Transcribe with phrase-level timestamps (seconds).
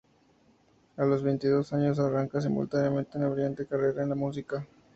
[0.97, 4.65] A los veintidós años arranca simultáneamente una brillante carrera en la música.